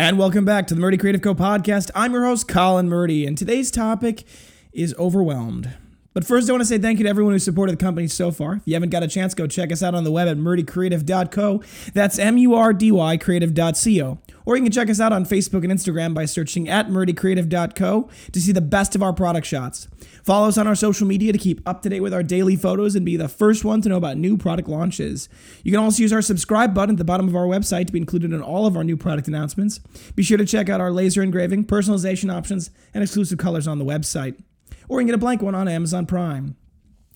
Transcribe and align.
And 0.00 0.18
welcome 0.18 0.46
back 0.46 0.66
to 0.68 0.74
the 0.74 0.80
Murdy 0.80 0.96
Creative 0.96 1.20
Co 1.20 1.34
podcast. 1.34 1.90
I'm 1.94 2.14
your 2.14 2.24
host, 2.24 2.48
Colin 2.48 2.88
Murdy, 2.88 3.26
and 3.26 3.36
today's 3.36 3.70
topic 3.70 4.24
is 4.72 4.94
overwhelmed. 4.98 5.74
But 6.14 6.24
first, 6.24 6.48
I 6.48 6.54
want 6.54 6.62
to 6.62 6.64
say 6.64 6.78
thank 6.78 6.98
you 6.98 7.02
to 7.04 7.10
everyone 7.10 7.34
who 7.34 7.38
supported 7.38 7.78
the 7.78 7.84
company 7.84 8.08
so 8.08 8.30
far. 8.30 8.54
If 8.54 8.62
you 8.64 8.72
haven't 8.72 8.88
got 8.88 9.02
a 9.02 9.08
chance, 9.08 9.34
go 9.34 9.46
check 9.46 9.70
us 9.70 9.82
out 9.82 9.94
on 9.94 10.04
the 10.04 10.10
web 10.10 10.26
at 10.26 10.38
murdycreative.co. 10.38 11.62
That's 11.92 12.18
M 12.18 12.38
U 12.38 12.54
R 12.54 12.72
D 12.72 12.90
Y 12.90 13.18
creative.co. 13.18 14.18
Or 14.50 14.56
you 14.56 14.64
can 14.64 14.72
check 14.72 14.90
us 14.90 14.98
out 14.98 15.12
on 15.12 15.24
Facebook 15.24 15.62
and 15.62 15.72
Instagram 15.72 16.12
by 16.12 16.24
searching 16.24 16.68
at 16.68 16.88
murdycreative.co 16.88 18.10
to 18.32 18.40
see 18.40 18.50
the 18.50 18.60
best 18.60 18.96
of 18.96 19.02
our 19.02 19.12
product 19.12 19.46
shots. 19.46 19.86
Follow 20.24 20.48
us 20.48 20.58
on 20.58 20.66
our 20.66 20.74
social 20.74 21.06
media 21.06 21.32
to 21.32 21.38
keep 21.38 21.60
up 21.68 21.82
to 21.82 21.88
date 21.88 22.00
with 22.00 22.12
our 22.12 22.24
daily 22.24 22.56
photos 22.56 22.96
and 22.96 23.06
be 23.06 23.16
the 23.16 23.28
first 23.28 23.64
one 23.64 23.80
to 23.82 23.88
know 23.88 23.96
about 23.96 24.16
new 24.16 24.36
product 24.36 24.68
launches. 24.68 25.28
You 25.62 25.70
can 25.70 25.80
also 25.80 26.02
use 26.02 26.12
our 26.12 26.20
subscribe 26.20 26.74
button 26.74 26.96
at 26.96 26.98
the 26.98 27.04
bottom 27.04 27.28
of 27.28 27.36
our 27.36 27.46
website 27.46 27.86
to 27.86 27.92
be 27.92 28.00
included 28.00 28.32
in 28.32 28.42
all 28.42 28.66
of 28.66 28.76
our 28.76 28.82
new 28.82 28.96
product 28.96 29.28
announcements. 29.28 29.78
Be 30.16 30.24
sure 30.24 30.36
to 30.38 30.44
check 30.44 30.68
out 30.68 30.80
our 30.80 30.90
laser 30.90 31.22
engraving, 31.22 31.66
personalization 31.66 32.34
options, 32.34 32.70
and 32.92 33.04
exclusive 33.04 33.38
colors 33.38 33.68
on 33.68 33.78
the 33.78 33.84
website 33.84 34.36
or 34.90 35.00
you 35.00 35.04
can 35.04 35.06
get 35.06 35.14
a 35.14 35.18
blank 35.18 35.40
one 35.40 35.54
on 35.54 35.68
Amazon 35.68 36.04
Prime. 36.04 36.56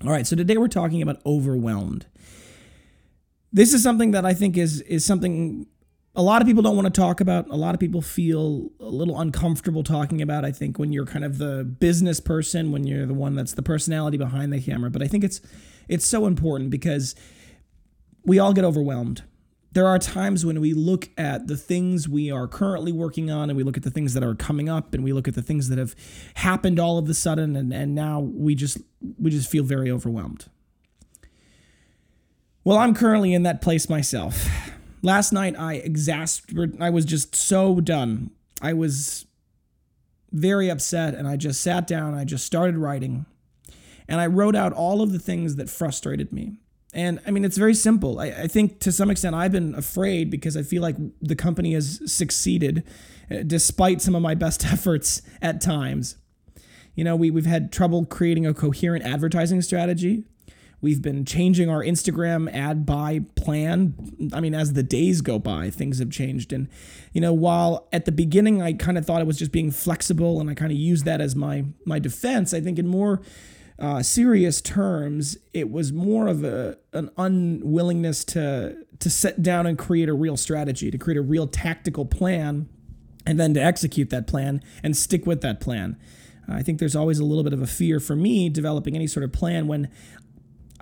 All 0.05 0.11
right, 0.11 0.27
so 0.27 0.37
today 0.37 0.57
we're 0.57 0.69
talking 0.69 1.03
about 1.03 1.21
overwhelmed. 1.27 2.07
This 3.53 3.75
is 3.75 3.83
something 3.83 4.13
that 4.13 4.25
I 4.25 4.33
think 4.33 4.57
is 4.57 4.81
is 4.83 5.05
something 5.05 5.67
a 6.17 6.23
lot 6.23 6.41
of 6.41 6.47
people 6.47 6.63
don't 6.63 6.77
want 6.77 6.87
to 6.93 7.01
talk 7.01 7.21
about. 7.21 7.49
A 7.51 7.57
lot 7.57 7.75
of 7.75 7.81
people 7.81 8.01
feel 8.01 8.71
a 8.79 8.89
little 8.89 9.21
uncomfortable 9.21 9.83
talking 9.83 10.23
about. 10.23 10.45
I 10.45 10.53
think 10.53 10.79
when 10.79 10.93
you're 10.93 11.07
kind 11.07 11.25
of 11.25 11.39
the 11.39 11.65
business 11.65 12.21
person, 12.21 12.71
when 12.71 12.87
you're 12.87 13.07
the 13.07 13.15
one 13.15 13.35
that's 13.35 13.55
the 13.55 13.63
personality 13.63 14.17
behind 14.17 14.53
the 14.53 14.61
camera. 14.61 14.91
But 14.91 15.03
I 15.03 15.07
think 15.07 15.25
it's 15.25 15.41
it's 15.89 16.07
so 16.07 16.27
important 16.27 16.71
because 16.71 17.15
we 18.25 18.39
all 18.39 18.53
get 18.53 18.65
overwhelmed 18.65 19.23
there 19.75 19.89
are 19.89 19.99
times 19.99 20.47
when 20.47 20.61
we 20.61 20.73
look 20.73 21.11
at 21.19 21.49
the 21.49 21.57
things 21.57 22.09
we 22.09 22.31
are 22.31 22.47
currently 22.47 22.93
working 22.93 23.29
on 23.31 23.51
and 23.51 23.57
we 23.57 23.65
look 23.65 23.77
at 23.77 23.83
the 23.83 23.91
things 23.91 24.15
that 24.15 24.23
are 24.23 24.35
coming 24.35 24.69
up 24.69 24.95
and 24.95 25.03
we 25.03 25.13
look 25.13 25.27
at 25.27 25.35
the 25.35 25.43
things 25.43 25.69
that 25.69 25.79
have 25.79 25.95
happened 26.35 26.79
all 26.79 26.97
of 26.97 27.09
a 27.09 27.15
sudden 27.15 27.57
and, 27.57 27.73
and 27.73 27.95
now 27.95 28.21
we 28.21 28.55
just 28.55 28.79
we 29.19 29.31
just 29.31 29.51
feel 29.51 29.65
very 29.65 29.91
overwhelmed 29.91 30.47
well 32.63 32.79
i'm 32.79 32.95
currently 32.95 33.35
in 33.35 33.43
that 33.43 33.61
place 33.61 33.89
myself 33.89 34.49
last 35.05 35.33
night 35.33 35.55
i 35.59 35.75
exasperated 35.75 36.81
i 36.81 36.91
was 36.91 37.05
just 37.05 37.35
so 37.35 37.81
done 37.81 38.31
i 38.61 38.73
was 38.73 39.27
very 40.33 40.69
upset 40.69 41.15
and 41.15 41.29
i 41.29 41.37
just 41.37 41.61
sat 41.61 41.87
down 41.87 42.15
i 42.15 42.25
just 42.25 42.45
started 42.45 42.77
writing 42.77 43.27
and 44.09 44.21
i 44.21 44.27
wrote 44.27 44.57
out 44.57 44.73
all 44.73 45.03
of 45.03 45.13
the 45.13 45.19
things 45.19 45.57
that 45.57 45.71
frustrated 45.71 46.33
me 46.33 46.59
and 46.95 47.19
I 47.27 47.33
mean, 47.33 47.45
it's 47.45 47.59
very 47.59 47.75
simple. 47.75 48.21
I, 48.21 48.27
I, 48.27 48.47
think 48.47 48.79
to 48.81 48.93
some 48.93 49.11
extent 49.11 49.35
I've 49.35 49.51
been 49.51 49.75
afraid 49.75 50.31
because 50.31 50.57
I 50.57 50.63
feel 50.63 50.81
like 50.81 50.95
the 51.21 51.35
company 51.35 51.75
has 51.75 52.01
succeeded 52.07 52.85
uh, 53.31 53.39
despite 53.45 54.01
some 54.01 54.15
of 54.15 54.23
my 54.23 54.35
best 54.37 54.65
efforts 54.73 55.21
at 55.43 55.61
times. 55.61 56.17
You 56.95 57.03
know, 57.03 57.17
we, 57.17 57.33
we've 57.33 57.47
had 57.47 57.73
trouble 57.73 58.07
creating 58.07 58.47
a 58.47 58.55
coherent 58.55 59.05
advertising 59.05 59.61
strategy. 59.61 60.25
We've 60.85 61.01
been 61.01 61.25
changing 61.25 61.71
our 61.71 61.83
Instagram 61.83 62.53
ad 62.53 62.85
buy 62.85 63.21
plan. 63.37 63.95
I 64.35 64.41
mean, 64.41 64.55
as 64.55 64.75
the 64.75 64.83
days 64.83 65.23
go 65.23 65.39
by, 65.39 65.71
things 65.71 65.99
have 65.99 66.11
changed. 66.11 66.53
And, 66.53 66.69
you 67.15 67.23
know, 67.23 67.33
while 67.33 67.89
at 67.91 68.05
the 68.05 68.13
beginning 68.13 68.61
I 68.61 68.75
kind 68.75 68.99
of 68.99 69.07
thought 69.07 69.23
it 69.23 69.27
was 69.27 69.39
just 69.39 69.51
being 69.51 69.71
flexible 69.71 70.43
and 70.43 70.51
I 70.51 70.55
kind 70.55 70.71
of 70.71 70.77
used 70.77 71.07
that 71.07 71.23
as 71.23 71.35
my 71.35 71.65
my 71.87 71.99
defense, 71.99 72.53
I 72.53 72.61
think 72.61 72.79
in 72.79 72.87
more 72.87 73.23
uh, 73.79 74.03
serious 74.03 74.61
terms, 74.61 75.39
it 75.55 75.71
was 75.71 75.91
more 75.91 76.27
of 76.27 76.45
a 76.45 76.77
an 76.93 77.09
unwillingness 77.17 78.23
to 78.25 78.77
to 78.99 79.09
sit 79.09 79.43
down 79.43 79.67
and 79.67 79.79
create 79.79 80.11
a 80.11 80.15
real 80.15 80.37
strategy, 80.37 80.91
to 80.91 80.99
create 80.99 81.17
a 81.17 81.23
real 81.23 81.47
tactical 81.47 82.05
plan, 82.05 82.69
and 83.25 83.41
then 83.41 83.55
to 83.55 83.61
execute 83.63 84.11
that 84.11 84.27
plan 84.27 84.63
and 84.83 84.95
stick 84.95 85.25
with 85.25 85.41
that 85.41 85.61
plan. 85.61 85.97
I 86.47 86.63
think 86.63 86.79
there's 86.79 86.95
always 86.95 87.19
a 87.19 87.25
little 87.25 87.43
bit 87.43 87.55
of 87.55 87.63
a 87.63 87.67
fear 87.67 88.01
for 88.01 88.15
me 88.15 88.49
developing 88.51 88.95
any 88.95 89.07
sort 89.07 89.25
of 89.25 89.33
plan 89.33 89.67
when 89.67 89.89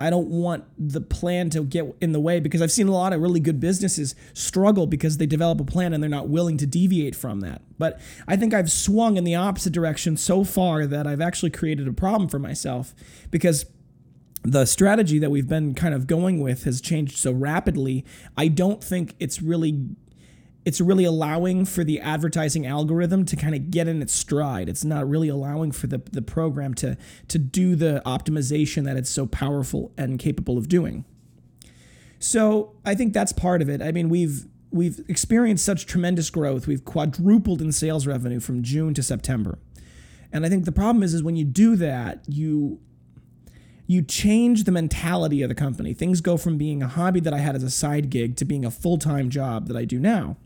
I 0.03 0.09
don't 0.09 0.27
want 0.27 0.65
the 0.77 0.99
plan 0.99 1.49
to 1.51 1.63
get 1.63 1.95
in 2.01 2.11
the 2.11 2.19
way 2.19 2.41
because 2.41 2.61
I've 2.61 2.73
seen 2.73 2.89
a 2.89 2.91
lot 2.91 3.13
of 3.13 3.21
really 3.21 3.39
good 3.39 3.61
businesses 3.61 4.15
struggle 4.33 4.85
because 4.85 5.15
they 5.15 5.25
develop 5.25 5.61
a 5.61 5.63
plan 5.63 5.93
and 5.93 6.03
they're 6.03 6.09
not 6.09 6.27
willing 6.27 6.57
to 6.57 6.65
deviate 6.65 7.15
from 7.15 7.39
that. 7.39 7.61
But 7.77 8.01
I 8.27 8.35
think 8.35 8.53
I've 8.53 8.69
swung 8.69 9.15
in 9.15 9.23
the 9.23 9.35
opposite 9.35 9.71
direction 9.71 10.17
so 10.17 10.43
far 10.43 10.85
that 10.85 11.07
I've 11.07 11.21
actually 11.21 11.51
created 11.51 11.87
a 11.87 11.93
problem 11.93 12.27
for 12.27 12.37
myself 12.37 12.93
because 13.31 13.65
the 14.43 14.65
strategy 14.65 15.19
that 15.19 15.31
we've 15.31 15.47
been 15.47 15.73
kind 15.73 15.93
of 15.93 16.05
going 16.05 16.41
with 16.41 16.65
has 16.65 16.81
changed 16.81 17.17
so 17.17 17.31
rapidly. 17.31 18.03
I 18.35 18.49
don't 18.49 18.83
think 18.83 19.15
it's 19.21 19.41
really 19.41 19.87
it's 20.65 20.79
really 20.79 21.03
allowing 21.03 21.65
for 21.65 21.83
the 21.83 21.99
advertising 21.99 22.65
algorithm 22.65 23.25
to 23.25 23.35
kind 23.35 23.53
of 23.53 23.69
get 23.69 23.87
in 23.87 24.01
its 24.01 24.13
stride. 24.13 24.69
It's 24.69 24.85
not 24.85 25.07
really 25.09 25.27
allowing 25.27 25.71
for 25.71 25.87
the, 25.87 26.01
the 26.11 26.21
program 26.21 26.73
to, 26.75 26.97
to 27.27 27.37
do 27.37 27.75
the 27.75 28.01
optimization 28.05 28.85
that 28.85 28.95
it's 28.95 29.09
so 29.09 29.25
powerful 29.25 29.91
and 29.97 30.17
capable 30.17 30.57
of 30.57 30.69
doing. 30.69 31.05
So 32.19 32.75
I 32.85 32.95
think 32.95 33.13
that's 33.13 33.33
part 33.33 33.61
of 33.61 33.69
it. 33.69 33.81
I 33.81 33.91
mean, 33.91 34.07
we've 34.07 34.45
we've 34.71 35.01
experienced 35.07 35.65
such 35.65 35.85
tremendous 35.85 36.29
growth. 36.29 36.65
We've 36.65 36.83
quadrupled 36.83 37.61
in 37.61 37.71
sales 37.71 38.07
revenue 38.07 38.39
from 38.39 38.63
June 38.63 38.93
to 38.95 39.03
September. 39.03 39.59
And 40.31 40.45
I 40.45 40.49
think 40.49 40.65
the 40.65 40.71
problem 40.71 41.03
is 41.03 41.13
is 41.13 41.21
when 41.21 41.35
you 41.35 41.45
do 41.45 41.75
that, 41.75 42.23
you 42.27 42.79
you 43.85 44.01
change 44.01 44.63
the 44.63 44.71
mentality 44.71 45.41
of 45.41 45.49
the 45.49 45.55
company. 45.55 45.93
Things 45.93 46.21
go 46.21 46.37
from 46.37 46.57
being 46.57 46.81
a 46.81 46.87
hobby 46.87 47.19
that 47.19 47.33
I 47.33 47.39
had 47.39 47.55
as 47.55 47.63
a 47.63 47.69
side 47.69 48.09
gig 48.09 48.37
to 48.37 48.45
being 48.45 48.63
a 48.63 48.71
full-time 48.71 49.29
job 49.29 49.67
that 49.67 49.75
I 49.75 49.83
do 49.83 49.99
now. 49.99 50.37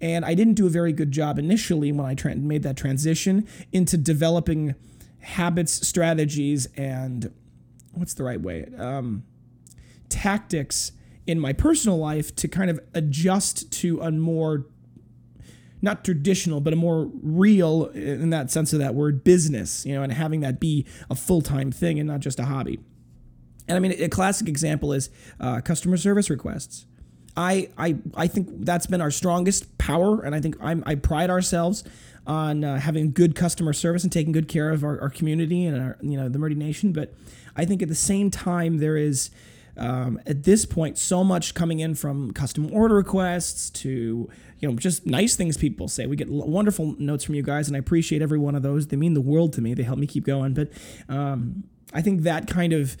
And 0.00 0.24
I 0.24 0.34
didn't 0.34 0.54
do 0.54 0.66
a 0.66 0.70
very 0.70 0.92
good 0.92 1.10
job 1.10 1.38
initially 1.38 1.90
when 1.92 2.04
I 2.04 2.14
tra- 2.14 2.36
made 2.36 2.62
that 2.64 2.76
transition 2.76 3.46
into 3.72 3.96
developing 3.96 4.74
habits, 5.20 5.86
strategies, 5.86 6.66
and 6.76 7.32
what's 7.92 8.14
the 8.14 8.24
right 8.24 8.40
way? 8.40 8.66
Um, 8.78 9.24
tactics 10.08 10.92
in 11.26 11.40
my 11.40 11.52
personal 11.52 11.98
life 11.98 12.34
to 12.36 12.48
kind 12.48 12.70
of 12.70 12.78
adjust 12.94 13.72
to 13.72 14.00
a 14.00 14.10
more 14.10 14.66
not 15.82 16.04
traditional, 16.04 16.60
but 16.60 16.72
a 16.72 16.76
more 16.76 17.10
real, 17.22 17.86
in 17.86 18.30
that 18.30 18.50
sense 18.50 18.72
of 18.72 18.78
that 18.78 18.94
word, 18.94 19.22
business, 19.24 19.84
you 19.84 19.94
know, 19.94 20.02
and 20.02 20.12
having 20.12 20.40
that 20.40 20.58
be 20.58 20.86
a 21.10 21.14
full 21.14 21.42
time 21.42 21.70
thing 21.70 21.98
and 21.98 22.08
not 22.08 22.20
just 22.20 22.38
a 22.38 22.44
hobby. 22.44 22.80
And 23.68 23.76
I 23.76 23.80
mean, 23.80 23.92
a 23.92 24.08
classic 24.08 24.48
example 24.48 24.92
is 24.92 25.10
uh, 25.40 25.60
customer 25.60 25.96
service 25.96 26.30
requests. 26.30 26.86
I, 27.36 27.68
I, 27.76 27.96
I 28.14 28.26
think 28.28 28.48
that's 28.64 28.86
been 28.86 29.00
our 29.00 29.10
strongest 29.10 29.76
power, 29.78 30.22
and 30.22 30.34
I 30.34 30.40
think 30.40 30.56
I'm, 30.60 30.82
I 30.86 30.94
pride 30.94 31.28
ourselves 31.28 31.84
on 32.26 32.64
uh, 32.64 32.78
having 32.78 33.12
good 33.12 33.34
customer 33.34 33.72
service 33.72 34.02
and 34.02 34.12
taking 34.12 34.32
good 34.32 34.48
care 34.48 34.70
of 34.70 34.82
our, 34.82 35.00
our 35.00 35.10
community 35.10 35.64
and 35.66 35.80
our, 35.80 35.98
you 36.00 36.16
know 36.16 36.28
the 36.28 36.38
Murdy 36.38 36.54
Nation. 36.54 36.92
But 36.92 37.14
I 37.54 37.64
think 37.64 37.82
at 37.82 37.88
the 37.88 37.94
same 37.94 38.30
time 38.30 38.78
there 38.78 38.96
is 38.96 39.30
um, 39.76 40.20
at 40.26 40.44
this 40.44 40.64
point 40.64 40.98
so 40.98 41.22
much 41.22 41.54
coming 41.54 41.80
in 41.80 41.94
from 41.94 42.32
custom 42.32 42.72
order 42.72 42.94
requests 42.94 43.70
to 43.70 44.28
you 44.58 44.68
know 44.68 44.74
just 44.76 45.06
nice 45.06 45.36
things 45.36 45.56
people 45.56 45.88
say. 45.88 46.06
We 46.06 46.16
get 46.16 46.28
wonderful 46.30 46.96
notes 46.98 47.24
from 47.24 47.34
you 47.34 47.42
guys, 47.42 47.68
and 47.68 47.76
I 47.76 47.80
appreciate 47.80 48.22
every 48.22 48.38
one 48.38 48.54
of 48.54 48.62
those. 48.62 48.86
They 48.88 48.96
mean 48.96 49.14
the 49.14 49.20
world 49.20 49.52
to 49.54 49.60
me. 49.60 49.74
They 49.74 49.82
help 49.82 49.98
me 49.98 50.06
keep 50.06 50.24
going. 50.24 50.54
But 50.54 50.70
um, 51.08 51.64
I 51.92 52.02
think 52.02 52.22
that 52.22 52.48
kind 52.48 52.72
of 52.72 52.96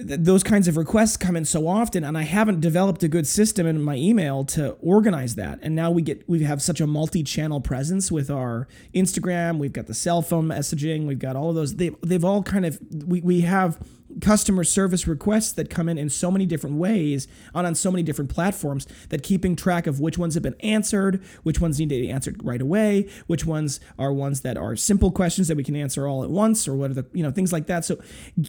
those 0.00 0.42
kinds 0.42 0.68
of 0.68 0.76
requests 0.76 1.16
come 1.16 1.36
in 1.36 1.44
so 1.44 1.66
often 1.68 2.02
and 2.02 2.16
i 2.16 2.22
haven't 2.22 2.60
developed 2.60 3.02
a 3.02 3.08
good 3.08 3.26
system 3.26 3.66
in 3.66 3.82
my 3.82 3.96
email 3.96 4.44
to 4.44 4.70
organize 4.80 5.34
that. 5.34 5.58
And 5.62 5.74
now 5.74 5.90
we 5.90 6.02
get 6.02 6.26
we 6.28 6.42
have 6.44 6.62
such 6.62 6.80
a 6.80 6.86
multi-channel 6.86 7.60
presence 7.60 8.10
with 8.10 8.30
our 8.30 8.68
instagram 8.94 9.58
we've 9.58 9.72
got 9.72 9.86
the 9.86 9.94
cell 9.94 10.22
phone 10.22 10.46
messaging 10.46 11.06
we've 11.06 11.18
got 11.18 11.36
all 11.36 11.50
of 11.50 11.54
those. 11.54 11.76
They, 11.76 11.90
they've 12.02 12.24
all 12.24 12.42
kind 12.42 12.64
of 12.64 12.78
we, 13.06 13.20
we 13.20 13.40
have 13.42 13.78
customer 14.20 14.64
service 14.64 15.06
requests 15.06 15.52
that 15.52 15.70
come 15.70 15.88
in 15.88 15.98
in 15.98 16.10
so 16.10 16.30
many 16.30 16.46
different 16.46 16.76
ways 16.76 17.28
on, 17.54 17.64
on 17.64 17.74
so 17.74 17.90
many 17.90 18.02
different 18.02 18.30
platforms 18.30 18.86
that 19.08 19.22
keeping 19.22 19.56
track 19.56 19.86
of 19.86 20.00
which 20.00 20.18
ones 20.18 20.34
have 20.34 20.42
been 20.42 20.56
answered, 20.60 21.22
which 21.42 21.60
ones 21.60 21.78
need 21.78 21.88
to 21.88 21.96
be 21.96 22.10
answered 22.10 22.40
right 22.44 22.60
away, 22.60 23.08
which 23.26 23.44
ones 23.44 23.80
are 23.98 24.12
ones 24.12 24.42
that 24.42 24.56
are 24.56 24.76
simple 24.76 25.10
questions 25.10 25.48
that 25.48 25.56
we 25.56 25.64
can 25.64 25.76
answer 25.76 26.06
all 26.06 26.22
at 26.22 26.30
once, 26.30 26.68
or 26.68 26.74
what 26.74 26.90
are 26.90 26.94
the, 26.94 27.06
you 27.12 27.22
know, 27.22 27.30
things 27.30 27.52
like 27.52 27.66
that. 27.66 27.84
So 27.84 27.98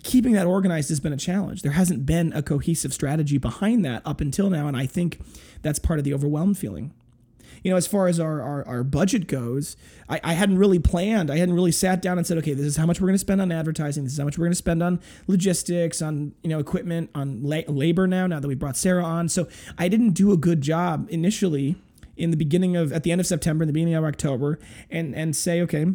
keeping 0.03 0.33
that 0.33 0.45
organized 0.45 0.89
has 0.89 0.99
been 0.99 1.13
a 1.13 1.17
challenge. 1.17 1.61
There 1.61 1.71
hasn't 1.71 2.05
been 2.05 2.33
a 2.33 2.41
cohesive 2.41 2.93
strategy 2.93 3.38
behind 3.38 3.85
that 3.85 4.01
up 4.05 4.21
until 4.21 4.49
now. 4.49 4.67
And 4.67 4.77
I 4.77 4.85
think 4.85 5.19
that's 5.61 5.79
part 5.79 5.99
of 5.99 6.05
the 6.05 6.13
overwhelmed 6.13 6.57
feeling 6.57 6.93
you 7.63 7.71
know, 7.71 7.77
as 7.77 7.88
far 7.88 8.07
as 8.07 8.19
our, 8.19 8.41
our, 8.41 8.67
our 8.67 8.83
budget 8.83 9.27
goes, 9.27 9.75
I, 10.09 10.19
I 10.23 10.33
hadn't 10.33 10.57
really 10.57 10.79
planned. 10.79 11.29
I 11.29 11.38
hadn't 11.38 11.55
really 11.55 11.71
sat 11.71 12.01
down 12.01 12.17
and 12.17 12.25
said, 12.25 12.38
okay, 12.39 12.53
this 12.53 12.65
is 12.65 12.77
how 12.77 12.85
much 12.85 13.00
we're 13.00 13.07
going 13.07 13.15
to 13.15 13.19
spend 13.19 13.41
on 13.41 13.51
advertising. 13.51 14.03
This 14.03 14.13
is 14.13 14.19
how 14.19 14.25
much 14.25 14.38
we're 14.38 14.45
going 14.45 14.53
to 14.53 14.57
spend 14.57 14.81
on 14.81 15.00
logistics, 15.27 16.01
on, 16.01 16.33
you 16.41 16.50
know, 16.50 16.59
equipment, 16.59 17.09
on 17.13 17.44
la- 17.44 17.61
labor 17.67 18.07
now, 18.07 18.27
now 18.27 18.39
that 18.39 18.47
we 18.47 18.55
brought 18.55 18.77
Sarah 18.77 19.03
on. 19.03 19.29
So 19.29 19.47
I 19.77 19.88
didn't 19.88 20.11
do 20.11 20.31
a 20.31 20.38
good 20.38 20.61
job 20.61 21.07
initially 21.09 21.75
in 22.15 22.31
the 22.31 22.38
beginning 22.38 22.75
of, 22.75 22.94
at 22.94 23.03
the 23.03 23.11
end 23.11 23.21
of 23.21 23.27
September, 23.27 23.63
in 23.63 23.67
the 23.67 23.73
beginning 23.73 23.95
of 23.95 24.03
October, 24.03 24.59
and, 24.89 25.15
and 25.15 25.35
say, 25.35 25.61
okay, 25.61 25.85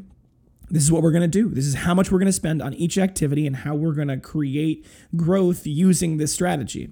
this 0.71 0.83
is 0.83 0.93
what 0.93 1.03
we're 1.03 1.13
going 1.13 1.23
to 1.23 1.29
do. 1.29 1.49
This 1.49 1.67
is 1.67 1.75
how 1.77 1.95
much 1.95 2.11
we're 2.11 2.19
going 2.19 2.27
to 2.27 2.33
spend 2.33 2.61
on 2.61 2.75
each 2.75 2.99
activity 2.99 3.47
and 3.47 3.57
how 3.57 3.75
we're 3.75 3.93
going 3.93 4.09
to 4.09 4.19
create 4.19 4.85
growth 5.17 5.67
using 5.67 6.19
this 6.19 6.33
strategy. 6.33 6.91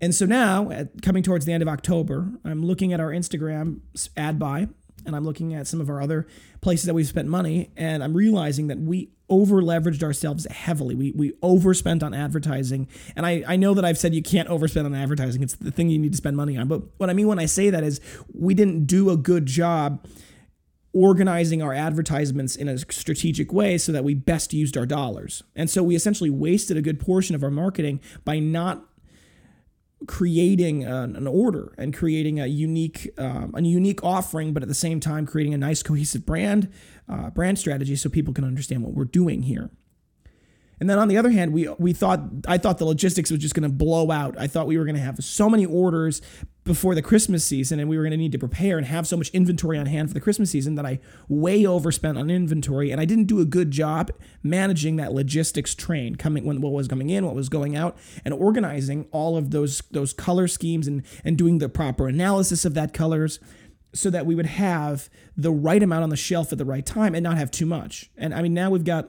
And 0.00 0.14
so 0.14 0.24
now, 0.26 0.70
at, 0.70 1.02
coming 1.02 1.22
towards 1.22 1.44
the 1.44 1.52
end 1.52 1.62
of 1.62 1.68
October, 1.68 2.32
I'm 2.44 2.64
looking 2.64 2.92
at 2.92 3.00
our 3.00 3.10
Instagram 3.10 3.80
ad 4.16 4.38
buy 4.38 4.68
and 5.06 5.16
I'm 5.16 5.24
looking 5.24 5.54
at 5.54 5.66
some 5.66 5.80
of 5.80 5.88
our 5.88 6.00
other 6.00 6.26
places 6.60 6.86
that 6.86 6.94
we've 6.94 7.06
spent 7.06 7.28
money, 7.28 7.70
and 7.76 8.04
I'm 8.04 8.14
realizing 8.14 8.66
that 8.66 8.78
we 8.78 9.10
over 9.28 9.62
leveraged 9.62 10.02
ourselves 10.02 10.46
heavily. 10.50 10.94
We, 10.94 11.12
we 11.12 11.32
overspent 11.40 12.02
on 12.02 12.12
advertising. 12.12 12.88
And 13.14 13.24
I, 13.24 13.44
I 13.46 13.56
know 13.56 13.74
that 13.74 13.84
I've 13.84 13.96
said 13.96 14.14
you 14.14 14.22
can't 14.22 14.48
overspend 14.48 14.86
on 14.86 14.94
advertising, 14.94 15.42
it's 15.42 15.54
the 15.54 15.70
thing 15.70 15.88
you 15.88 15.98
need 15.98 16.12
to 16.12 16.16
spend 16.16 16.36
money 16.36 16.56
on. 16.56 16.66
But 16.66 16.82
what 16.98 17.08
I 17.10 17.12
mean 17.12 17.28
when 17.28 17.38
I 17.38 17.46
say 17.46 17.70
that 17.70 17.84
is 17.84 18.00
we 18.32 18.54
didn't 18.54 18.86
do 18.86 19.08
a 19.08 19.16
good 19.16 19.46
job 19.46 20.04
organizing 20.92 21.62
our 21.62 21.72
advertisements 21.72 22.56
in 22.56 22.68
a 22.68 22.76
strategic 22.76 23.52
way 23.52 23.78
so 23.78 23.92
that 23.92 24.02
we 24.02 24.14
best 24.14 24.52
used 24.52 24.76
our 24.76 24.86
dollars. 24.86 25.44
And 25.54 25.70
so 25.70 25.84
we 25.84 25.94
essentially 25.94 26.30
wasted 26.30 26.76
a 26.76 26.82
good 26.82 26.98
portion 26.98 27.36
of 27.36 27.44
our 27.44 27.50
marketing 27.50 28.00
by 28.24 28.40
not 28.40 28.84
creating 30.06 30.84
an, 30.84 31.14
an 31.16 31.26
order 31.26 31.74
and 31.76 31.94
creating 31.94 32.40
a 32.40 32.46
unique 32.46 33.10
um, 33.18 33.52
a 33.54 33.60
unique 33.62 34.02
offering, 34.02 34.52
but 34.52 34.62
at 34.62 34.68
the 34.68 34.74
same 34.74 35.00
time 35.00 35.26
creating 35.26 35.54
a 35.54 35.58
nice 35.58 35.82
cohesive 35.82 36.24
brand 36.24 36.72
uh, 37.08 37.30
brand 37.30 37.58
strategy 37.58 37.96
so 37.96 38.08
people 38.08 38.32
can 38.32 38.44
understand 38.44 38.82
what 38.82 38.94
we're 38.94 39.04
doing 39.04 39.42
here. 39.42 39.70
And 40.80 40.88
then 40.88 40.98
on 40.98 41.08
the 41.08 41.18
other 41.18 41.30
hand, 41.30 41.52
we 41.52 41.68
we 41.78 41.92
thought 41.92 42.22
I 42.48 42.56
thought 42.58 42.78
the 42.78 42.86
logistics 42.86 43.30
was 43.30 43.40
just 43.40 43.54
going 43.54 43.68
to 43.68 43.74
blow 43.74 44.10
out. 44.10 44.38
I 44.38 44.46
thought 44.46 44.66
we 44.66 44.78
were 44.78 44.84
going 44.84 44.96
to 44.96 45.02
have 45.02 45.22
so 45.22 45.48
many 45.50 45.66
orders 45.66 46.22
before 46.64 46.94
the 46.94 47.02
Christmas 47.02 47.44
season, 47.44 47.80
and 47.80 47.88
we 47.88 47.96
were 47.96 48.02
going 48.02 48.12
to 48.12 48.16
need 48.16 48.32
to 48.32 48.38
prepare 48.38 48.78
and 48.78 48.86
have 48.86 49.06
so 49.06 49.16
much 49.16 49.28
inventory 49.30 49.78
on 49.78 49.86
hand 49.86 50.08
for 50.08 50.14
the 50.14 50.20
Christmas 50.20 50.50
season 50.50 50.76
that 50.76 50.86
I 50.86 51.00
way 51.28 51.66
overspent 51.66 52.16
on 52.16 52.30
inventory, 52.30 52.90
and 52.90 53.00
I 53.00 53.04
didn't 53.04 53.24
do 53.24 53.40
a 53.40 53.44
good 53.44 53.70
job 53.70 54.10
managing 54.42 54.96
that 54.96 55.12
logistics 55.12 55.74
train 55.74 56.16
coming 56.16 56.44
when 56.44 56.60
what 56.60 56.72
was 56.72 56.88
coming 56.88 57.10
in, 57.10 57.26
what 57.26 57.34
was 57.34 57.50
going 57.50 57.76
out, 57.76 57.96
and 58.24 58.32
organizing 58.32 59.06
all 59.10 59.36
of 59.36 59.50
those 59.50 59.82
those 59.90 60.14
color 60.14 60.48
schemes 60.48 60.86
and 60.86 61.02
and 61.24 61.36
doing 61.36 61.58
the 61.58 61.68
proper 61.68 62.08
analysis 62.08 62.64
of 62.64 62.72
that 62.74 62.94
colors 62.94 63.38
so 63.92 64.08
that 64.08 64.24
we 64.24 64.34
would 64.34 64.46
have 64.46 65.10
the 65.36 65.52
right 65.52 65.82
amount 65.82 66.04
on 66.04 66.10
the 66.10 66.16
shelf 66.16 66.52
at 66.52 66.58
the 66.58 66.64
right 66.64 66.86
time 66.86 67.14
and 67.14 67.24
not 67.24 67.36
have 67.36 67.50
too 67.50 67.66
much. 67.66 68.10
And 68.16 68.32
I 68.32 68.40
mean, 68.40 68.54
now 68.54 68.70
we've 68.70 68.84
got 68.84 69.06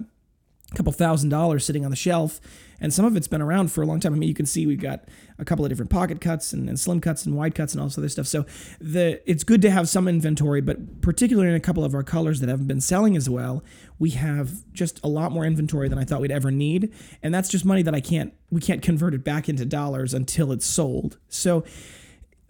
couple 0.75 0.91
thousand 0.94 1.29
dollars 1.29 1.65
sitting 1.65 1.83
on 1.83 1.91
the 1.91 1.97
shelf 1.97 2.39
and 2.79 2.94
some 2.94 3.03
of 3.06 3.18
it's 3.18 3.27
been 3.27 3.41
around 3.41 3.71
for 3.71 3.81
a 3.81 3.85
long 3.85 4.00
time. 4.00 4.13
I 4.13 4.18
mean 4.18 4.29
you 4.29 4.35
can 4.35 4.45
see 4.45 4.65
we've 4.65 4.81
got 4.81 5.03
a 5.38 5.44
couple 5.44 5.65
of 5.65 5.69
different 5.69 5.91
pocket 5.91 6.21
cuts 6.21 6.53
and, 6.53 6.69
and, 6.69 6.79
slim 6.79 7.01
cuts 7.01 7.25
and 7.25 7.35
wide 7.35 7.53
cuts 7.56 7.73
and 7.73 7.81
all 7.81 7.88
this 7.88 7.97
other 7.97 8.09
stuff. 8.09 8.27
So 8.27 8.45
the 8.79 9.21
it's 9.29 9.44
good 9.44 9.62
to 9.63 9.71
have 9.71 9.89
some 9.89 10.07
inventory 10.07 10.62
but 10.62 11.01
particularly 11.01 11.50
in 11.50 11.56
a 11.56 11.59
couple 11.59 11.83
of 11.83 11.94
our 11.94 12.03
colors 12.03 12.39
that 12.39 12.50
haven't 12.50 12.68
been 12.68 12.81
selling 12.81 13.18
as 13.18 13.29
well 13.29 13.63
we 14.00 14.12
have 14.12 14.71
just 14.73 15.00
a 15.03 15.07
lot 15.07 15.31
more 15.31 15.45
inventory 15.45 15.89
than 15.89 16.00
i 16.00 16.03
thought 16.03 16.21
we'd 16.21 16.31
ever 16.31 16.51
need. 16.51 16.94
And 17.21 17.33
that's 17.33 17.50
just 17.50 17.65
money 17.65 17.81
that 17.83 17.94
i 17.94 18.01
can't 18.01 18.33
we 18.50 18.62
can't 18.62 18.81
convert 18.81 19.13
it 19.13 19.23
back 19.23 19.50
into 19.50 19.65
dollars 19.65 20.13
until 20.13 20.51
it's 20.51 20.65
sold. 20.65 21.18
So 21.27 21.65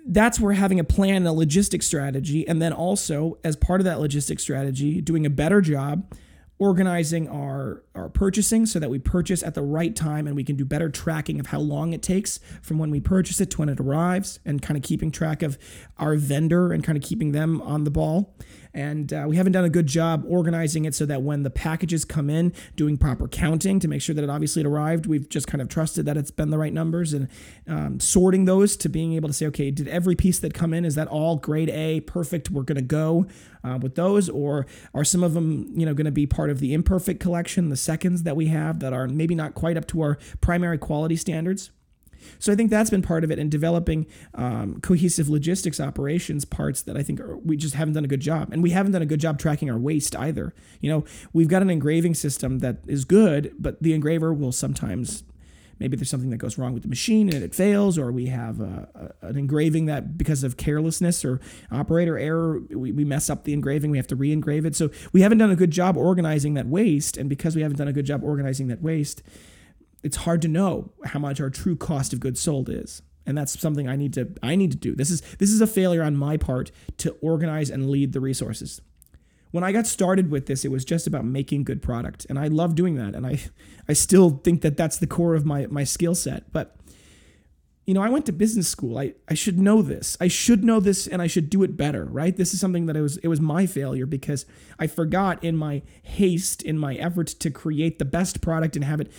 that's 0.05 0.39
where 0.39 0.53
having 0.53 0.79
a 0.79 0.83
plan 0.83 1.17
and 1.17 1.27
a 1.27 1.31
logistic 1.31 1.83
strategy 1.83 2.47
and 2.47 2.61
then 2.61 2.73
also 2.73 3.37
as 3.43 3.55
part 3.55 3.81
of 3.81 3.85
that 3.85 3.97
logistic 3.97 4.39
strategy 4.39 4.99
doing 4.99 5.25
a 5.25 5.29
better 5.29 5.61
job 5.61 6.11
organizing 6.61 7.27
our, 7.27 7.81
our 7.95 8.07
purchasing 8.07 8.67
so 8.67 8.77
that 8.77 8.87
we 8.87 8.99
purchase 8.99 9.41
at 9.41 9.55
the 9.55 9.63
right 9.63 9.95
time 9.95 10.27
and 10.27 10.35
we 10.35 10.43
can 10.43 10.55
do 10.55 10.63
better 10.63 10.89
tracking 10.89 11.39
of 11.39 11.47
how 11.47 11.59
long 11.59 11.91
it 11.91 12.03
takes 12.03 12.39
from 12.61 12.77
when 12.77 12.91
we 12.91 12.99
purchase 12.99 13.41
it 13.41 13.49
to 13.49 13.57
when 13.57 13.67
it 13.67 13.79
arrives 13.79 14.39
and 14.45 14.61
kind 14.61 14.77
of 14.77 14.83
keeping 14.83 15.09
track 15.09 15.41
of 15.41 15.57
our 15.97 16.15
vendor 16.15 16.71
and 16.71 16.83
kind 16.83 16.95
of 16.95 17.03
keeping 17.03 17.31
them 17.31 17.59
on 17.63 17.83
the 17.83 17.89
ball. 17.89 18.35
And 18.73 19.11
uh, 19.11 19.25
we 19.27 19.35
haven't 19.35 19.51
done 19.51 19.65
a 19.65 19.69
good 19.69 19.87
job 19.87 20.23
organizing 20.27 20.85
it 20.85 20.95
so 20.95 21.05
that 21.05 21.21
when 21.21 21.43
the 21.43 21.49
packages 21.49 22.05
come 22.05 22.29
in, 22.29 22.53
doing 22.75 22.97
proper 22.97 23.27
counting 23.27 23.79
to 23.79 23.87
make 23.87 24.01
sure 24.01 24.15
that 24.15 24.23
it 24.23 24.29
obviously 24.29 24.61
it 24.61 24.65
arrived, 24.65 25.05
we've 25.05 25.27
just 25.29 25.47
kind 25.47 25.61
of 25.61 25.67
trusted 25.67 26.05
that 26.05 26.17
it's 26.17 26.31
been 26.31 26.49
the 26.49 26.57
right 26.57 26.73
numbers 26.73 27.13
and 27.13 27.27
um, 27.67 27.99
sorting 27.99 28.45
those 28.45 28.77
to 28.77 28.89
being 28.89 29.13
able 29.13 29.27
to 29.27 29.33
say, 29.33 29.45
okay, 29.47 29.71
did 29.71 29.87
every 29.87 30.15
piece 30.15 30.39
that 30.39 30.53
come 30.53 30.73
in, 30.73 30.85
is 30.85 30.95
that 30.95 31.07
all 31.07 31.35
grade 31.35 31.69
A, 31.69 32.01
perfect, 32.01 32.49
we're 32.49 32.63
going 32.63 32.77
to 32.77 32.81
go 32.81 33.25
uh, 33.63 33.77
with 33.81 33.95
those? 33.95 34.29
Or 34.29 34.65
are 34.93 35.03
some 35.03 35.23
of 35.23 35.33
them, 35.33 35.71
you 35.75 35.85
know, 35.85 35.93
going 35.93 36.05
to 36.05 36.11
be 36.11 36.25
part 36.25 36.49
of 36.49 36.59
the 36.59 36.73
imperfect 36.73 37.19
collection, 37.19 37.69
the 37.69 37.77
seconds 37.77 38.23
that 38.23 38.35
we 38.35 38.47
have 38.47 38.79
that 38.79 38.93
are 38.93 39.07
maybe 39.07 39.35
not 39.35 39.53
quite 39.53 39.77
up 39.77 39.87
to 39.87 40.01
our 40.01 40.17
primary 40.39 40.77
quality 40.77 41.15
standards? 41.15 41.71
So 42.39 42.51
I 42.51 42.55
think 42.55 42.69
that's 42.69 42.89
been 42.89 43.01
part 43.01 43.23
of 43.23 43.31
it 43.31 43.39
in 43.39 43.49
developing 43.49 44.05
um, 44.33 44.79
cohesive 44.81 45.29
logistics 45.29 45.79
operations 45.79 46.45
parts 46.45 46.81
that 46.83 46.97
I 46.97 47.03
think 47.03 47.19
are, 47.19 47.37
we 47.37 47.57
just 47.57 47.75
haven't 47.75 47.93
done 47.93 48.05
a 48.05 48.07
good 48.09 48.21
job. 48.21 48.51
And 48.51 48.63
we 48.63 48.71
haven't 48.71 48.91
done 48.91 49.01
a 49.01 49.07
good 49.07 49.19
job 49.19 49.39
tracking 49.39 49.69
our 49.69 49.77
waste 49.77 50.15
either. 50.15 50.53
You 50.79 50.89
know, 50.89 51.05
we've 51.33 51.47
got 51.47 51.61
an 51.61 51.69
engraving 51.69 52.15
system 52.15 52.59
that 52.59 52.77
is 52.87 53.05
good, 53.05 53.53
but 53.59 53.81
the 53.81 53.93
engraver 53.93 54.33
will 54.33 54.51
sometimes 54.51 55.23
maybe 55.81 55.97
there's 55.97 56.11
something 56.11 56.29
that 56.29 56.37
goes 56.37 56.59
wrong 56.59 56.73
with 56.73 56.83
the 56.83 56.89
machine 56.89 57.27
and 57.33 57.43
it 57.43 57.55
fails, 57.55 57.97
or 57.97 58.11
we 58.11 58.27
have 58.27 58.61
a, 58.61 59.13
a, 59.23 59.27
an 59.29 59.37
engraving 59.37 59.87
that 59.87 60.15
because 60.15 60.43
of 60.43 60.55
carelessness 60.55 61.25
or 61.25 61.41
operator 61.71 62.19
error, 62.19 62.61
we, 62.69 62.91
we 62.91 63.03
mess 63.03 63.31
up 63.31 63.45
the 63.45 63.53
engraving, 63.53 63.89
we 63.89 63.97
have 63.97 64.05
to 64.05 64.15
re 64.15 64.31
engrave 64.31 64.63
it. 64.63 64.75
So 64.75 64.91
we 65.11 65.21
haven't 65.21 65.39
done 65.39 65.49
a 65.49 65.55
good 65.55 65.71
job 65.71 65.97
organizing 65.97 66.53
that 66.53 66.67
waste. 66.67 67.17
And 67.17 67.27
because 67.27 67.55
we 67.55 67.63
haven't 67.63 67.77
done 67.77 67.87
a 67.87 67.93
good 67.93 68.05
job 68.05 68.23
organizing 68.23 68.67
that 68.67 68.83
waste, 68.83 69.23
it's 70.03 70.17
hard 70.17 70.41
to 70.41 70.47
know 70.47 70.91
how 71.05 71.19
much 71.19 71.39
our 71.39 71.49
true 71.49 71.75
cost 71.75 72.13
of 72.13 72.19
goods 72.19 72.39
sold 72.39 72.69
is. 72.69 73.01
And 73.25 73.37
that's 73.37 73.59
something 73.59 73.87
i 73.87 73.95
need 73.95 74.13
to 74.13 74.29
i 74.41 74.55
need 74.55 74.71
to 74.71 74.77
do. 74.77 74.95
This 74.95 75.11
is 75.11 75.21
this 75.37 75.51
is 75.51 75.61
a 75.61 75.67
failure 75.67 76.03
on 76.03 76.15
my 76.15 76.37
part 76.37 76.71
to 76.97 77.11
organize 77.21 77.69
and 77.69 77.89
lead 77.89 78.13
the 78.13 78.19
resources. 78.19 78.81
When 79.51 79.63
i 79.63 79.71
got 79.71 79.85
started 79.85 80.31
with 80.31 80.47
this 80.47 80.65
it 80.65 80.71
was 80.71 80.83
just 80.83 81.05
about 81.05 81.23
making 81.23 81.63
good 81.63 81.81
product 81.81 82.25
and 82.29 82.39
i 82.39 82.47
love 82.47 82.73
doing 82.73 82.95
that 82.95 83.15
and 83.15 83.27
i 83.27 83.39
i 83.87 83.93
still 83.93 84.41
think 84.43 84.61
that 84.61 84.75
that's 84.75 84.97
the 84.97 85.07
core 85.07 85.35
of 85.35 85.45
my 85.45 85.67
my 85.67 85.83
skill 85.83 86.15
set. 86.15 86.51
But 86.51 86.75
you 87.85 87.93
know 87.93 88.01
i 88.01 88.09
went 88.09 88.25
to 88.25 88.33
business 88.33 88.67
school. 88.67 88.97
I 88.97 89.13
i 89.29 89.35
should 89.35 89.59
know 89.59 89.83
this. 89.83 90.17
I 90.19 90.27
should 90.27 90.63
know 90.63 90.79
this 90.79 91.05
and 91.05 91.21
i 91.21 91.27
should 91.27 91.49
do 91.51 91.61
it 91.61 91.77
better 91.77 92.05
right? 92.05 92.35
This 92.35 92.55
is 92.55 92.59
something 92.59 92.87
that 92.87 92.97
it 92.97 93.01
was 93.01 93.17
it 93.17 93.27
was 93.27 93.39
my 93.39 93.67
failure 93.67 94.07
because 94.07 94.47
i 94.79 94.87
forgot 94.87 95.43
in 95.43 95.55
my 95.55 95.83
haste 96.01 96.63
in 96.63 96.79
my 96.79 96.95
effort 96.95 97.27
to 97.27 97.51
create 97.51 97.99
the 97.99 98.05
best 98.05 98.41
product 98.41 98.75
and 98.75 98.83
have 98.83 98.99
it 98.99 99.11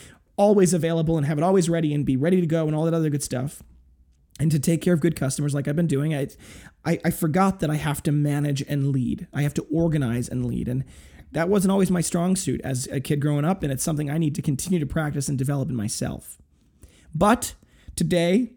always 0.43 0.75
available 0.75 1.17
and 1.17 1.25
have 1.27 1.39
it 1.39 1.45
always 1.45 1.71
ready 1.71 1.95
and 1.95 2.05
be 2.05 2.17
ready 2.17 2.41
to 2.41 2.47
go 2.47 2.67
and 2.67 2.75
all 2.75 2.85
that 2.85 2.95
other 2.95 3.09
good 3.09 3.23
stuff 3.23 3.63
and 4.41 4.51
to 4.51 4.59
take 4.59 4.83
care 4.83 4.93
of 4.93 5.01
good 5.01 5.15
customers 5.15 5.55
like 5.55 5.69
I've 5.69 5.77
been 5.77 5.87
doing, 5.87 6.15
I, 6.15 6.29
I, 6.85 6.99
I, 7.05 7.11
forgot 7.11 7.61
that 7.61 7.71
I 7.71 7.77
have 7.77 8.03
to 8.03 8.13
manage 8.13 8.61
and 8.63 8.89
lead. 8.89 9.29
I 9.33 9.43
have 9.43 9.55
to 9.55 9.67
organize 9.73 10.29
and 10.29 10.45
lead. 10.45 10.67
And 10.67 10.85
that 11.31 11.49
wasn't 11.49 11.71
always 11.71 11.93
my 11.93 12.01
strong 12.01 12.35
suit 12.35 12.61
as 12.63 12.89
a 12.89 12.99
kid 12.99 13.21
growing 13.21 13.45
up. 13.45 13.63
And 13.63 13.71
it's 13.71 13.85
something 13.85 14.11
I 14.11 14.19
need 14.19 14.35
to 14.35 14.43
continue 14.43 14.81
to 14.81 14.87
practice 14.87 15.29
and 15.29 15.39
develop 15.39 15.69
in 15.69 15.77
myself. 15.77 16.39
But 17.15 17.55
today 17.95 18.55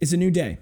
is 0.00 0.14
a 0.14 0.16
new 0.16 0.30
day. 0.30 0.58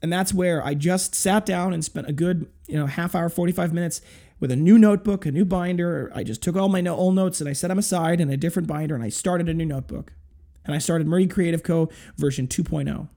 And 0.00 0.10
that's 0.10 0.32
where 0.32 0.64
I 0.64 0.72
just 0.72 1.14
sat 1.14 1.44
down 1.44 1.74
and 1.74 1.84
spent 1.84 2.08
a 2.08 2.12
good, 2.12 2.50
you 2.66 2.78
know, 2.78 2.86
half 2.86 3.14
hour, 3.14 3.28
45 3.28 3.74
minutes 3.74 4.00
with 4.40 4.50
a 4.50 4.56
new 4.56 4.78
notebook, 4.78 5.26
a 5.26 5.30
new 5.30 5.44
binder. 5.44 6.10
I 6.14 6.24
just 6.24 6.42
took 6.42 6.56
all 6.56 6.68
my 6.68 6.84
old 6.86 7.14
notes 7.14 7.40
and 7.40 7.48
I 7.48 7.52
set 7.52 7.68
them 7.68 7.78
aside 7.78 8.20
in 8.20 8.30
a 8.30 8.36
different 8.36 8.66
binder 8.66 8.94
and 8.94 9.04
I 9.04 9.10
started 9.10 9.48
a 9.48 9.54
new 9.54 9.66
notebook. 9.66 10.14
And 10.64 10.74
I 10.74 10.78
started 10.78 11.06
Murdy 11.06 11.26
Creative 11.26 11.62
Co. 11.62 11.90
version 12.16 12.48
2.0. 12.48 13.08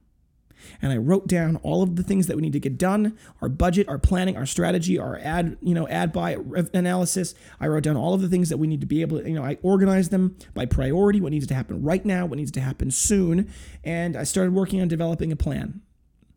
And 0.82 0.94
I 0.94 0.98
wrote 0.98 1.27
down 1.27 1.58
all 1.58 1.84
of 1.84 1.98
the 1.98 2.03
things 2.03 2.27
that 2.27 2.38
we 2.38 2.42
need 2.42 2.53
to 2.53 2.60
get 2.60 2.77
done, 2.77 3.18
our 3.42 3.50
budget, 3.50 3.89
our 3.89 3.98
planning, 3.98 4.38
our 4.38 4.46
strategy, 4.46 4.98
our 4.98 5.20
ad, 5.20 5.58
you 5.62 5.74
know, 5.74 5.88
ad 5.89 6.13
buy 6.13 6.38
analysis. 6.74 7.36
I 7.60 7.68
wrote 7.68 7.84
down 7.84 7.98
all 7.98 8.13
of 8.13 8.22
the 8.22 8.30
things 8.30 8.48
that 8.48 8.58
we 8.58 8.68
need 8.68 8.80
to 8.80 8.88
be 8.88 9.01
able 9.01 9.20
to, 9.20 9.27
you 9.27 9.36
know, 9.36 9.44
I 9.44 9.58
organized 9.62 10.12
them 10.12 10.38
by 10.53 10.65
priority, 10.65 11.20
what 11.20 11.32
needs 11.32 11.48
to 11.48 11.53
happen 11.53 11.84
right 11.84 12.06
now, 12.06 12.25
what 12.25 12.38
needs 12.38 12.51
to 12.51 12.62
happen 12.62 12.92
soon, 12.92 13.51
and 13.84 14.15
I 14.15 14.24
started 14.24 14.53
working 14.53 14.82
on 14.82 14.88
developing 14.88 15.34
a 15.34 15.36
plan. 15.36 15.82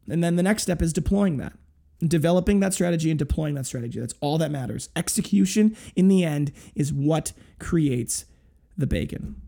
And 0.09 0.23
then 0.23 0.35
the 0.35 0.43
next 0.43 0.65
step 0.65 0.83
is 0.83 0.93
deploying 0.93 1.37
that 1.37 1.53
developing 2.01 2.61
that 2.61 2.75
strategy 2.75 3.11
and 3.11 3.19
deploying 3.19 3.55
that 3.55 3.67
strategy. 3.67 4.01
That's 4.01 4.15
all 4.21 4.39
that 4.39 4.51
matters. 4.51 4.89
Execution, 4.95 5.77
in 5.95 6.09
the 6.09 6.25
end, 6.25 6.53
is 6.75 6.93
what 6.93 7.33
creates 7.59 8.27
the 8.77 8.87
bacon. 8.87 9.41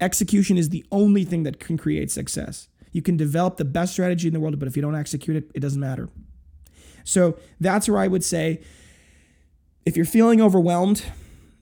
Execution 0.00 0.56
is 0.56 0.68
the 0.68 0.84
only 0.92 1.24
thing 1.24 1.42
that 1.42 1.58
can 1.58 1.76
create 1.76 2.10
success. 2.10 2.68
You 2.92 3.02
can 3.02 3.16
develop 3.16 3.56
the 3.56 3.64
best 3.64 3.92
strategy 3.92 4.28
in 4.28 4.34
the 4.34 4.40
world, 4.40 4.58
but 4.58 4.68
if 4.68 4.76
you 4.76 4.82
don't 4.82 4.94
execute 4.94 5.36
it, 5.36 5.50
it 5.54 5.60
doesn't 5.60 5.80
matter. 5.80 6.08
So 7.04 7.38
that's 7.60 7.88
where 7.88 8.00
I 8.00 8.06
would 8.06 8.24
say 8.24 8.60
if 9.84 9.96
you're 9.96 10.06
feeling 10.06 10.40
overwhelmed, 10.40 11.04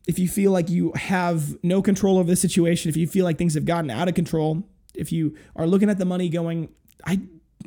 if 0.06 0.18
you 0.18 0.28
feel 0.28 0.52
like 0.52 0.68
you 0.68 0.92
have 0.94 1.62
no 1.64 1.80
control 1.80 2.18
over 2.18 2.28
the 2.28 2.36
situation, 2.36 2.88
if 2.88 2.96
you 2.96 3.06
feel 3.06 3.24
like 3.24 3.38
things 3.38 3.54
have 3.54 3.64
gotten 3.64 3.90
out 3.90 4.08
of 4.08 4.14
control, 4.14 4.64
if 4.94 5.12
you 5.12 5.36
are 5.54 5.66
looking 5.66 5.88
at 5.88 5.98
the 5.98 6.04
money 6.04 6.28
going, 6.28 6.68
I, 7.04 7.20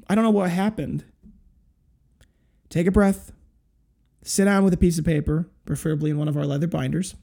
I 0.08 0.16
don't 0.16 0.24
know 0.24 0.30
what 0.30 0.50
happened 0.50 1.04
Take 2.70 2.88
a 2.88 2.92
breath, 2.92 3.32
sit 4.24 4.46
down 4.46 4.64
with 4.64 4.74
a 4.74 4.78
piece 4.78 5.00
of 5.00 5.06
paper, 5.06 5.50
preferably 5.66 6.12
in 6.12 6.18
one 6.18 6.28
of 6.28 6.38
our 6.38 6.46
leather 6.46 6.68
binders, 6.68 7.16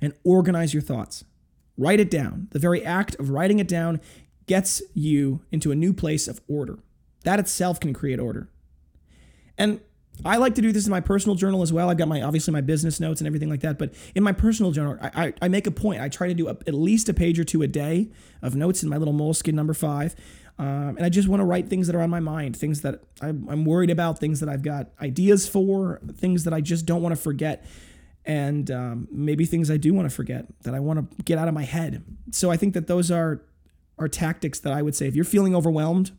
and 0.00 0.12
organize 0.24 0.72
your 0.72 0.82
thoughts. 0.82 1.24
Write 1.76 2.00
it 2.00 2.10
down. 2.10 2.48
The 2.52 2.58
very 2.58 2.84
act 2.84 3.16
of 3.16 3.30
writing 3.30 3.58
it 3.58 3.68
down 3.68 4.00
gets 4.46 4.82
you 4.94 5.42
into 5.50 5.72
a 5.72 5.74
new 5.74 5.92
place 5.92 6.28
of 6.28 6.40
order. 6.48 6.78
That 7.24 7.40
itself 7.40 7.80
can 7.80 7.92
create 7.92 8.20
order. 8.20 8.48
And 9.58 9.80
I 10.24 10.36
like 10.38 10.54
to 10.54 10.62
do 10.62 10.72
this 10.72 10.86
in 10.86 10.90
my 10.90 11.00
personal 11.00 11.34
journal 11.34 11.62
as 11.62 11.72
well. 11.72 11.90
I've 11.90 11.98
got 11.98 12.08
my 12.08 12.22
obviously 12.22 12.52
my 12.52 12.60
business 12.60 13.00
notes 13.00 13.20
and 13.20 13.26
everything 13.26 13.50
like 13.50 13.60
that. 13.60 13.78
But 13.78 13.94
in 14.14 14.22
my 14.22 14.32
personal 14.32 14.72
journal, 14.72 14.96
I, 15.00 15.26
I, 15.26 15.32
I 15.42 15.48
make 15.48 15.66
a 15.66 15.70
point. 15.70 16.00
I 16.00 16.08
try 16.08 16.28
to 16.28 16.34
do 16.34 16.48
a, 16.48 16.52
at 16.52 16.74
least 16.74 17.08
a 17.08 17.14
page 17.14 17.38
or 17.38 17.44
two 17.44 17.62
a 17.62 17.66
day 17.66 18.10
of 18.40 18.54
notes 18.54 18.82
in 18.82 18.88
my 18.88 18.96
little 18.96 19.12
Moleskine 19.12 19.54
number 19.54 19.74
five 19.74 20.14
Um, 20.58 20.96
and 20.96 21.04
I 21.04 21.10
just 21.10 21.28
want 21.28 21.40
to 21.40 21.44
write 21.44 21.68
things 21.68 21.86
that 21.86 21.94
are 21.94 22.00
on 22.00 22.08
my 22.08 22.20
mind, 22.20 22.56
things 22.56 22.80
that 22.80 23.02
I'm, 23.20 23.64
worried 23.64 23.90
about, 23.90 24.18
things 24.18 24.40
that 24.40 24.48
I've 24.48 24.62
got 24.62 24.88
ideas 25.00 25.46
for, 25.46 26.00
things 26.14 26.44
that 26.44 26.54
I 26.54 26.62
just 26.62 26.86
don't 26.86 27.02
want 27.02 27.14
to 27.14 27.20
forget, 27.20 27.66
and 28.24 28.70
um, 28.70 29.08
maybe 29.10 29.44
things 29.44 29.70
I 29.70 29.76
do 29.76 29.92
want 29.92 30.08
to 30.08 30.14
forget 30.14 30.46
that 30.62 30.74
I 30.74 30.80
want 30.80 31.10
to 31.10 31.22
get 31.24 31.38
out 31.38 31.46
of 31.46 31.54
my 31.54 31.64
head. 31.64 32.02
So 32.30 32.50
I 32.50 32.56
think 32.56 32.74
that 32.74 32.86
those 32.86 33.10
are 33.10 33.42
are 33.98 34.08
tactics 34.08 34.60
that 34.60 34.72
I 34.72 34.82
would 34.82 34.94
say 34.94 35.06
if 35.06 35.14
you're 35.14 35.24
feeling 35.24 35.54
overwhelmed, 35.54 36.12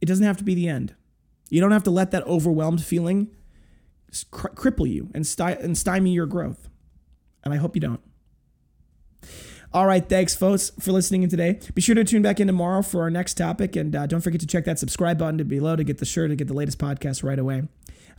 it 0.00 0.06
doesn't 0.06 0.24
have 0.24 0.36
to 0.38 0.44
be 0.44 0.54
the 0.54 0.68
end. 0.68 0.94
You 1.48 1.60
don't 1.60 1.72
have 1.72 1.82
to 1.84 1.90
let 1.90 2.10
that 2.10 2.26
overwhelmed 2.26 2.82
feeling 2.84 3.28
cripple 4.32 4.90
you 4.90 5.10
and, 5.14 5.26
sty- 5.26 5.52
and 5.52 5.76
stymie 5.76 6.12
your 6.12 6.26
growth. 6.26 6.68
And 7.42 7.54
I 7.54 7.56
hope 7.56 7.74
you 7.74 7.80
don't. 7.80 8.00
All 9.72 9.86
right, 9.86 10.06
thanks, 10.08 10.34
folks, 10.34 10.72
for 10.80 10.90
listening 10.90 11.22
in 11.22 11.30
today. 11.30 11.60
Be 11.74 11.80
sure 11.80 11.94
to 11.94 12.02
tune 12.02 12.22
back 12.22 12.40
in 12.40 12.48
tomorrow 12.48 12.82
for 12.82 13.02
our 13.02 13.10
next 13.10 13.34
topic, 13.34 13.76
and 13.76 13.94
uh, 13.94 14.04
don't 14.06 14.20
forget 14.20 14.40
to 14.40 14.46
check 14.46 14.64
that 14.64 14.80
subscribe 14.80 15.16
button 15.16 15.36
below 15.46 15.76
to 15.76 15.84
get 15.84 15.98
the 15.98 16.04
shirt 16.04 16.30
to 16.30 16.36
get 16.36 16.48
the 16.48 16.54
latest 16.54 16.78
podcast 16.78 17.22
right 17.22 17.38
away. 17.38 17.62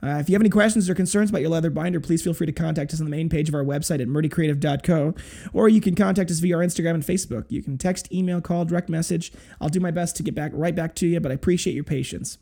Uh, 0.01 0.17
if 0.17 0.29
you 0.29 0.33
have 0.33 0.41
any 0.41 0.49
questions 0.49 0.89
or 0.89 0.95
concerns 0.95 1.29
about 1.29 1.41
your 1.41 1.49
leather 1.49 1.69
binder, 1.69 1.99
please 1.99 2.23
feel 2.23 2.33
free 2.33 2.47
to 2.47 2.53
contact 2.53 2.93
us 2.93 3.01
on 3.01 3.05
the 3.05 3.11
main 3.11 3.27
page 3.27 3.49
of 3.49 3.53
our 3.53 3.65
website 3.65 4.01
at 4.01 4.07
murdycreative.co, 4.07 5.13
or 5.51 5.67
you 5.67 5.81
can 5.81 5.93
contact 5.93 6.31
us 6.31 6.39
via 6.39 6.55
our 6.55 6.63
Instagram 6.63 6.93
and 6.93 7.03
Facebook. 7.03 7.45
You 7.49 7.61
can 7.61 7.77
text, 7.77 8.11
email, 8.13 8.39
call, 8.39 8.63
direct 8.63 8.87
message. 8.87 9.33
I'll 9.59 9.69
do 9.69 9.81
my 9.81 9.91
best 9.91 10.15
to 10.15 10.23
get 10.23 10.33
back 10.33 10.53
right 10.55 10.73
back 10.73 10.95
to 10.95 11.07
you, 11.07 11.19
but 11.19 11.33
I 11.33 11.35
appreciate 11.35 11.73
your 11.73 11.83
patience. 11.83 12.37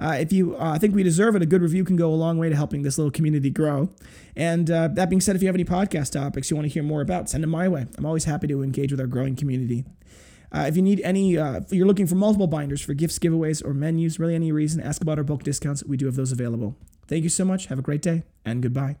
Uh, 0.00 0.16
if 0.20 0.32
you 0.32 0.54
uh, 0.56 0.78
think 0.78 0.94
we 0.94 1.02
deserve 1.02 1.34
it, 1.34 1.42
a 1.42 1.46
good 1.46 1.62
review 1.62 1.84
can 1.84 1.96
go 1.96 2.12
a 2.12 2.14
long 2.14 2.38
way 2.38 2.48
to 2.48 2.54
helping 2.54 2.82
this 2.82 2.98
little 2.98 3.10
community 3.10 3.50
grow. 3.50 3.90
And 4.36 4.70
uh, 4.70 4.88
that 4.88 5.10
being 5.10 5.20
said, 5.20 5.34
if 5.34 5.42
you 5.42 5.48
have 5.48 5.56
any 5.56 5.64
podcast 5.64 6.12
topics 6.12 6.50
you 6.50 6.56
want 6.56 6.66
to 6.68 6.72
hear 6.72 6.82
more 6.82 7.00
about, 7.00 7.28
send 7.28 7.42
them 7.42 7.50
my 7.50 7.68
way. 7.68 7.86
I'm 7.96 8.06
always 8.06 8.24
happy 8.24 8.46
to 8.48 8.62
engage 8.62 8.92
with 8.92 9.00
our 9.00 9.06
growing 9.06 9.34
community. 9.34 9.84
Uh, 10.50 10.64
if 10.66 10.76
you 10.76 10.82
need 10.82 11.00
any, 11.02 11.36
uh, 11.36 11.60
you're 11.70 11.86
looking 11.86 12.06
for 12.06 12.14
multiple 12.14 12.46
binders 12.46 12.80
for 12.80 12.94
gifts, 12.94 13.18
giveaways, 13.18 13.64
or 13.64 13.74
menus, 13.74 14.18
really 14.18 14.34
any 14.34 14.50
reason, 14.52 14.80
ask 14.80 15.02
about 15.02 15.18
our 15.18 15.24
bulk 15.24 15.42
discounts. 15.42 15.84
We 15.84 15.96
do 15.96 16.06
have 16.06 16.16
those 16.16 16.32
available. 16.32 16.76
Thank 17.06 17.24
you 17.24 17.30
so 17.30 17.44
much. 17.44 17.66
Have 17.66 17.78
a 17.78 17.82
great 17.82 18.02
day, 18.02 18.22
and 18.44 18.62
goodbye. 18.62 18.96